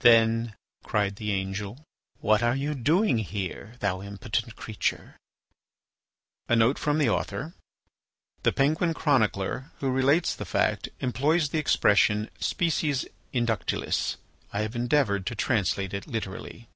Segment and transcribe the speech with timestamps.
[0.00, 1.86] "Then," cried the angel,
[2.18, 5.16] "what art thou doing here, thou impotent creature?"
[6.46, 6.74] The
[8.54, 14.18] Penguin chronicler who relates the fact employs the expression, Species inductilis.
[14.52, 16.68] I have endeavoured to translate it literally.